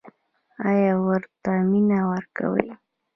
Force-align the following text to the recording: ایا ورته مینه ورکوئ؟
ایا 0.69 0.93
ورته 1.07 1.51
مینه 1.69 1.99
ورکوئ؟ 2.11 2.67